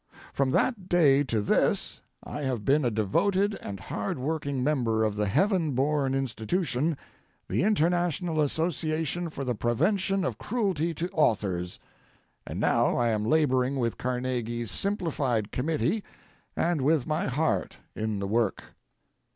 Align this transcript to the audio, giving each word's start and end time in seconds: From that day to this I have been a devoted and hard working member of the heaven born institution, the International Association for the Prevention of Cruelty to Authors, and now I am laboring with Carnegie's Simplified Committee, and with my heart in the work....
From 0.33 0.49
that 0.49 0.89
day 0.89 1.23
to 1.25 1.41
this 1.41 2.01
I 2.23 2.41
have 2.41 2.65
been 2.65 2.83
a 2.83 2.89
devoted 2.89 3.53
and 3.61 3.79
hard 3.79 4.17
working 4.17 4.63
member 4.63 5.03
of 5.03 5.15
the 5.15 5.27
heaven 5.27 5.73
born 5.73 6.15
institution, 6.15 6.97
the 7.47 7.61
International 7.61 8.41
Association 8.41 9.29
for 9.29 9.43
the 9.43 9.53
Prevention 9.53 10.25
of 10.25 10.39
Cruelty 10.39 10.95
to 10.95 11.07
Authors, 11.11 11.77
and 12.47 12.59
now 12.59 12.97
I 12.97 13.09
am 13.09 13.23
laboring 13.25 13.77
with 13.77 13.99
Carnegie's 13.99 14.71
Simplified 14.71 15.51
Committee, 15.51 16.03
and 16.57 16.81
with 16.81 17.05
my 17.05 17.27
heart 17.27 17.77
in 17.95 18.17
the 18.17 18.27
work.... 18.27 18.73